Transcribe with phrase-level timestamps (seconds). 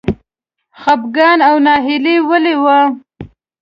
[0.81, 2.65] خپګان او ناهیلي ولې و؟